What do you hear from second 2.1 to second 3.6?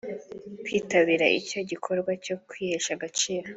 cyo kwihesha agaciro